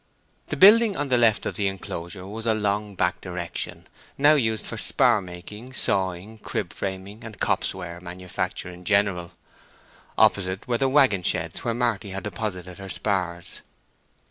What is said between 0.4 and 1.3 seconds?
The building on the